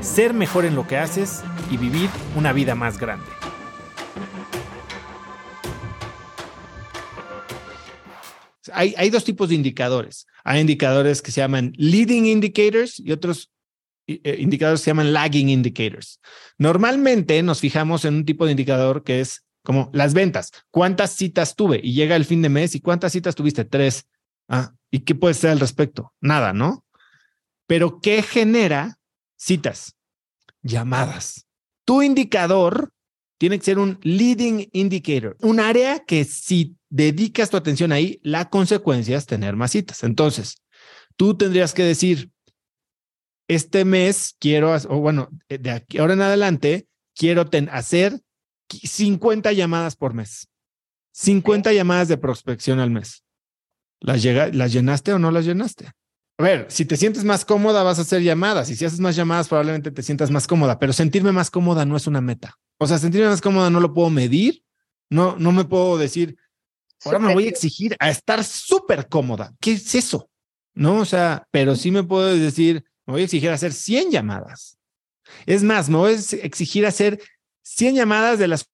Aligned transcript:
ser 0.00 0.34
mejor 0.34 0.64
en 0.64 0.74
lo 0.74 0.86
que 0.86 0.96
haces 0.96 1.42
y 1.70 1.76
vivir 1.76 2.08
una 2.36 2.52
vida 2.52 2.74
más 2.74 2.98
grande. 2.98 3.26
Hay, 8.72 9.10
dos 9.10 9.24
tipos 9.24 9.48
de 9.48 9.56
indicadores. 9.56 10.26
Hay 10.44 10.60
indicadores 10.60 11.20
que 11.20 11.32
se 11.32 11.40
llaman 11.40 11.72
leading 11.76 12.26
indicators 12.26 13.00
y 13.00 13.10
otros 13.12 13.50
eh, 14.06 14.36
indicadores 14.38 14.80
que 14.80 14.84
se 14.84 14.90
llaman 14.90 15.12
lagging 15.12 15.48
indicators. 15.48 16.20
Normalmente 16.58 17.42
nos 17.42 17.60
fijamos 17.60 18.04
en 18.04 18.14
un 18.14 18.24
tipo 18.24 18.44
de 18.44 18.52
indicador 18.52 19.02
que 19.02 19.20
es 19.20 19.44
como 19.64 19.90
las 19.92 20.14
ventas. 20.14 20.52
¿Cuántas 20.70 21.10
citas 21.10 21.56
tuve? 21.56 21.80
Y 21.82 21.94
llega 21.94 22.14
el 22.14 22.24
fin 22.24 22.40
de 22.40 22.50
mes 22.50 22.74
y 22.74 22.80
¿cuántas 22.80 23.12
citas 23.12 23.34
tuviste? 23.34 23.64
Tres. 23.64 24.06
Ah, 24.48 24.74
¿y 24.90 25.00
qué 25.00 25.14
puede 25.14 25.34
ser 25.34 25.50
al 25.50 25.60
respecto? 25.60 26.12
Nada, 26.20 26.52
¿no? 26.52 26.84
Pero 27.66 28.00
¿qué 28.00 28.22
genera 28.22 28.98
citas? 29.38 29.94
Llamadas. 30.62 31.46
Tu 31.84 32.02
indicador 32.02 32.90
tiene 33.38 33.58
que 33.58 33.64
ser 33.64 33.78
un 33.78 33.98
leading 34.02 34.68
indicator, 34.72 35.36
un 35.40 35.60
área 35.60 36.00
que 36.00 36.24
si 36.24 36.76
dedicas 36.90 37.50
tu 37.50 37.56
atención 37.56 37.92
ahí, 37.92 38.20
la 38.22 38.50
consecuencia 38.50 39.16
es 39.16 39.26
tener 39.26 39.56
más 39.56 39.70
citas. 39.70 40.02
Entonces, 40.02 40.56
tú 41.16 41.36
tendrías 41.36 41.72
que 41.72 41.84
decir, 41.84 42.30
este 43.48 43.84
mes 43.84 44.36
quiero, 44.38 44.74
o 44.74 44.98
bueno, 44.98 45.30
de 45.48 45.70
aquí 45.70 45.98
ahora 45.98 46.12
en 46.14 46.20
adelante, 46.20 46.86
quiero 47.14 47.48
hacer 47.70 48.20
50 48.68 49.52
llamadas 49.52 49.96
por 49.96 50.14
mes. 50.14 50.48
50 51.12 51.72
llamadas 51.72 52.08
de 52.08 52.18
prospección 52.18 52.78
al 52.78 52.90
mes. 52.90 53.24
¿Las, 54.00 54.22
llega, 54.22 54.48
¿Las 54.48 54.72
llenaste 54.72 55.12
o 55.12 55.18
no 55.18 55.30
las 55.30 55.44
llenaste? 55.44 55.90
A 56.38 56.44
ver, 56.44 56.66
si 56.68 56.84
te 56.84 56.96
sientes 56.96 57.24
más 57.24 57.44
cómoda, 57.44 57.82
vas 57.82 57.98
a 57.98 58.02
hacer 58.02 58.22
llamadas. 58.22 58.70
Y 58.70 58.76
si 58.76 58.84
haces 58.84 59.00
más 59.00 59.16
llamadas, 59.16 59.48
probablemente 59.48 59.90
te 59.90 60.02
sientas 60.02 60.30
más 60.30 60.46
cómoda. 60.46 60.78
Pero 60.78 60.92
sentirme 60.92 61.32
más 61.32 61.50
cómoda 61.50 61.84
no 61.84 61.96
es 61.96 62.06
una 62.06 62.20
meta. 62.20 62.54
O 62.78 62.86
sea, 62.86 62.98
sentirme 62.98 63.28
más 63.28 63.40
cómoda 63.40 63.70
no 63.70 63.80
lo 63.80 63.92
puedo 63.92 64.08
medir. 64.08 64.62
No, 65.10 65.36
no 65.36 65.50
me 65.50 65.64
puedo 65.64 65.98
decir, 65.98 66.36
ahora 67.04 67.18
me 67.18 67.34
voy 67.34 67.46
a 67.46 67.48
exigir 67.48 67.96
a 67.98 68.08
estar 68.10 68.44
súper 68.44 69.08
cómoda. 69.08 69.52
¿Qué 69.58 69.72
es 69.72 69.94
eso? 69.94 70.30
No, 70.74 70.98
o 70.98 71.04
sea, 71.04 71.48
pero 71.50 71.74
sí 71.74 71.90
me 71.90 72.04
puedo 72.04 72.26
decir, 72.26 72.84
me 73.06 73.14
voy 73.14 73.22
a 73.22 73.24
exigir 73.24 73.50
hacer 73.50 73.72
100 73.72 74.12
llamadas. 74.12 74.78
Es 75.44 75.64
más, 75.64 75.88
me 75.88 75.96
voy 75.96 76.12
a 76.12 76.16
exigir 76.42 76.86
hacer 76.86 77.20
100 77.62 77.96
llamadas 77.96 78.38
de 78.38 78.48
las 78.48 78.70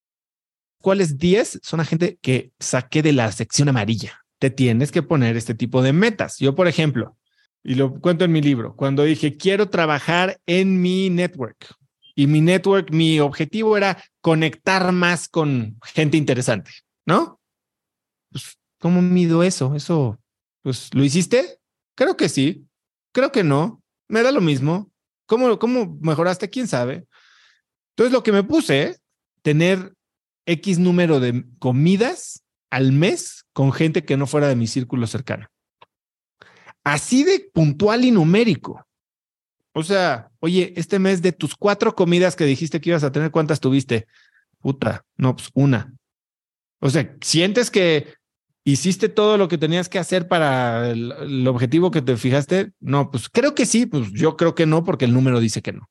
cuales 0.83 1.17
10 1.17 1.61
son 1.63 1.81
a 1.81 1.85
gente 1.85 2.19
que 2.21 2.53
saqué 2.59 3.01
de 3.01 3.13
la 3.13 3.33
sección 3.33 3.71
amarilla. 3.71 4.21
Te 4.39 4.51
tienes 4.51 4.93
que 4.93 5.03
poner 5.03 5.37
este 5.37 5.55
tipo 5.55 5.81
de 5.81 5.95
metas. 5.95 6.39
Yo, 6.39 6.55
por 6.55 6.69
ejemplo, 6.69 7.17
y 7.65 7.75
lo 7.75 7.99
cuento 8.01 8.25
en 8.25 8.33
mi 8.33 8.43
libro, 8.43 8.77
cuando 8.77 9.03
dije 9.03 9.37
quiero 9.37 9.71
trabajar 9.71 10.39
en 10.47 10.81
mi 10.81 11.11
network 11.11 11.75
y 12.15 12.27
mi 12.27 12.41
network, 12.41 12.91
mi 12.93 13.19
objetivo 13.19 13.77
era 13.77 14.03
conectar 14.21 14.93
más 14.93 15.29
con 15.29 15.77
gente 15.83 16.17
interesante, 16.17 16.71
¿no? 17.07 17.41
Pues, 18.31 18.59
¿cómo 18.79 19.03
mido 19.03 19.43
eso? 19.43 19.75
Eso, 19.75 20.21
pues, 20.63 20.91
¿lo 20.95 21.03
hiciste? 21.03 21.59
Creo 21.97 22.17
que 22.17 22.29
sí. 22.29 22.67
Creo 23.13 23.33
que 23.33 23.43
no. 23.43 23.83
Me 24.09 24.23
da 24.23 24.31
lo 24.31 24.41
mismo. 24.41 24.91
¿Cómo, 25.27 25.59
cómo 25.59 25.99
mejoraste? 26.01 26.51
¿Quién 26.51 26.69
sabe? 26.69 27.07
Entonces 27.91 28.13
lo 28.13 28.23
que 28.23 28.33
me 28.33 28.43
puse, 28.43 28.99
tener 29.43 29.95
X 30.47 30.79
número 30.79 31.21
de 31.21 31.45
comidas 31.59 32.45
al 32.71 32.93
mes 32.93 33.45
con 33.53 33.73
gente 33.73 34.05
que 34.05 34.17
no 34.17 34.27
fuera 34.27 34.49
de 34.49 34.57
mi 34.57 34.67
círculo 34.67 35.07
cercano. 35.07 35.49
Así 36.85 37.25
de 37.25 37.51
puntual 37.53 38.05
y 38.05 38.11
numérico. 38.11 38.87
O 39.73 39.83
sea, 39.83 40.31
oye, 40.39 40.73
este 40.77 40.99
mes 40.99 41.23
de 41.23 41.33
tus 41.33 41.57
cuatro 41.57 41.95
comidas 41.95 42.37
que 42.37 42.45
dijiste 42.45 42.81
que 42.81 42.91
ibas 42.91 43.05
a 43.05 43.11
tener, 43.11 43.31
¿cuántas 43.31 43.59
tuviste? 43.61 44.07
Puta, 44.61 45.05
no, 45.17 45.35
pues 45.35 45.51
una. 45.55 45.95
O 46.81 46.91
sea, 46.91 47.17
sientes 47.21 47.71
que 47.71 48.15
hiciste 48.63 49.09
todo 49.09 49.37
lo 49.37 49.49
que 49.49 49.59
tenías 49.59 49.89
que 49.89 49.99
hacer 49.99 50.29
para 50.29 50.91
el, 50.91 51.49
objetivo 51.49 51.91
que 51.91 52.03
te 52.03 52.17
fijaste? 52.17 52.73
No, 52.81 53.11
pues 53.11 53.29
creo 53.29 53.55
que 53.55 53.67
sí, 53.67 53.87
pues 53.87 54.13
yo 54.13 54.37
creo 54.37 54.55
que 54.55 54.67
no, 54.67 54.85
porque 54.85 55.07
el 55.07 55.13
número 55.13 55.41
dice 55.41 55.61
que 55.61 55.73
no 55.73 55.91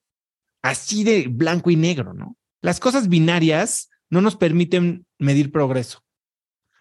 así 0.64 1.04
de 1.04 1.28
blanco 1.28 1.70
y 1.70 1.76
negro, 1.76 2.14
¿no? 2.14 2.38
Las 2.62 2.80
cosas 2.80 3.10
binarias 3.10 3.90
no 4.10 4.22
nos 4.22 4.36
permiten 4.36 5.06
medir 5.20 5.52
progreso. 5.52 6.00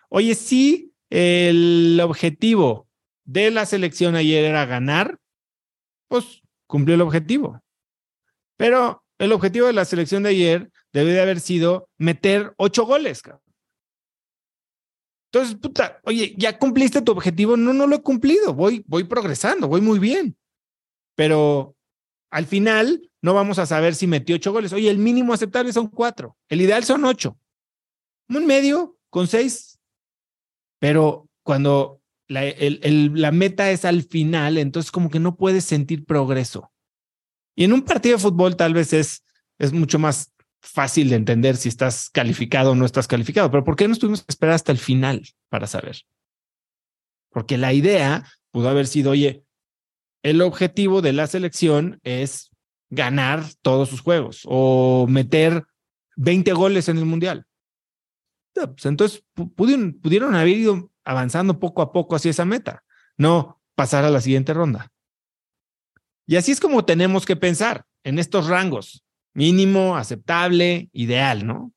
Oye, 0.08 0.34
si 0.34 0.92
el 1.10 2.00
objetivo 2.02 2.88
de 3.24 3.50
la 3.50 3.66
selección 3.66 4.16
ayer 4.16 4.44
era 4.44 4.66
ganar, 4.66 5.18
pues 6.08 6.42
cumplió 6.66 6.94
el 6.94 7.00
objetivo. 7.00 7.60
Pero 8.56 9.04
el 9.18 9.32
objetivo 9.32 9.66
de 9.66 9.72
la 9.72 9.84
selección 9.84 10.22
de 10.24 10.30
ayer 10.30 10.70
debe 10.92 11.12
de 11.12 11.20
haber 11.20 11.40
sido 11.40 11.88
meter 11.98 12.52
ocho 12.56 12.84
goles. 12.84 13.22
Entonces, 15.32 15.56
puta, 15.58 16.00
oye, 16.04 16.34
ya 16.36 16.58
cumpliste 16.58 17.00
tu 17.00 17.12
objetivo. 17.12 17.56
No, 17.56 17.72
no 17.72 17.86
lo 17.86 17.96
he 17.96 18.02
cumplido. 18.02 18.52
Voy, 18.52 18.84
voy 18.86 19.04
progresando, 19.04 19.68
voy 19.68 19.80
muy 19.80 19.98
bien. 19.98 20.36
Pero 21.14 21.74
al 22.30 22.46
final 22.46 23.10
no 23.22 23.32
vamos 23.32 23.58
a 23.58 23.66
saber 23.66 23.94
si 23.94 24.06
metió 24.06 24.36
ocho 24.36 24.52
goles. 24.52 24.74
Oye, 24.74 24.90
el 24.90 24.98
mínimo 24.98 25.32
aceptable 25.32 25.72
son 25.72 25.86
cuatro. 25.86 26.36
El 26.48 26.60
ideal 26.60 26.84
son 26.84 27.04
ocho. 27.04 27.38
Un 28.28 28.44
medio 28.44 28.98
con 29.08 29.26
seis. 29.26 29.78
Pero 30.78 31.28
cuando 31.42 32.01
la, 32.32 33.32
meta 33.32 33.70
es 33.70 33.84
al 33.84 34.02
final, 34.02 34.58
entonces 34.58 34.90
como 34.90 35.10
que 35.10 35.20
no 35.20 35.36
puedes 35.36 35.64
sentir 35.64 36.04
progreso. 36.04 36.72
Y 37.54 37.64
en 37.64 37.72
un 37.72 37.82
partido 37.82 38.16
de 38.16 38.22
fútbol 38.22 38.56
tal 38.56 38.74
vez 38.74 38.92
es, 38.92 39.24
es 39.58 39.72
mucho 39.72 39.98
más 39.98 40.32
fácil 40.60 41.10
de 41.10 41.16
entender 41.16 41.56
si 41.56 41.68
estás 41.68 42.08
calificado 42.10 42.72
o 42.72 42.74
no 42.74 42.86
estás 42.86 43.08
calificado. 43.08 43.50
Pero 43.50 43.64
¿por 43.64 43.76
qué 43.76 43.88
no 43.88 43.96
tuvimos 43.96 44.22
que 44.22 44.30
esperar 44.30 44.54
hasta 44.54 44.72
el 44.72 44.78
final 44.78 45.22
para 45.48 45.66
saber? 45.66 46.02
Porque 47.30 47.58
la 47.58 47.72
idea 47.72 48.24
pudo 48.50 48.68
haber 48.68 48.86
sido, 48.86 49.10
oye, 49.10 49.44
el 50.22 50.40
objetivo 50.40 51.02
de 51.02 51.12
la 51.12 51.26
selección 51.26 52.00
es 52.04 52.50
ganar 52.90 53.44
todos 53.62 53.88
sus 53.88 54.00
juegos 54.00 54.42
o 54.44 55.06
meter 55.08 55.64
20 56.16 56.52
goles 56.52 56.88
en 56.88 56.98
el 56.98 57.06
Mundial. 57.06 57.46
Pues, 58.54 58.84
entonces 58.84 59.24
pudieron 59.56 60.34
haber 60.34 60.56
ido 60.56 60.91
avanzando 61.04 61.58
poco 61.58 61.82
a 61.82 61.92
poco 61.92 62.16
hacia 62.16 62.30
esa 62.30 62.44
meta, 62.44 62.84
no 63.16 63.60
pasar 63.74 64.04
a 64.04 64.10
la 64.10 64.20
siguiente 64.20 64.54
ronda. 64.54 64.90
Y 66.26 66.36
así 66.36 66.52
es 66.52 66.60
como 66.60 66.84
tenemos 66.84 67.26
que 67.26 67.36
pensar 67.36 67.84
en 68.04 68.18
estos 68.18 68.46
rangos, 68.46 69.04
mínimo, 69.34 69.96
aceptable, 69.96 70.88
ideal, 70.92 71.46
¿no? 71.46 71.72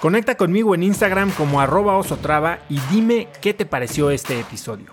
Conecta 0.00 0.36
conmigo 0.36 0.76
en 0.76 0.84
Instagram 0.84 1.32
como 1.32 1.60
arroba 1.60 1.96
osotrava 1.96 2.60
y 2.68 2.78
dime 2.92 3.28
qué 3.42 3.52
te 3.52 3.66
pareció 3.66 4.10
este 4.10 4.38
episodio. 4.38 4.92